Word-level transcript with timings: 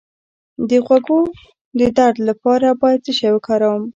د 0.69 0.71
غوږ 0.85 1.07
د 1.79 1.81
درد 1.97 2.17
لپاره 2.29 2.67
باید 2.81 2.99
څه 3.05 3.11
شی 3.19 3.29
وکاروم؟ 3.33 3.83